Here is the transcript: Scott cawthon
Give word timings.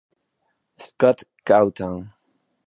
Scott 0.87 1.19
cawthon 1.45 2.01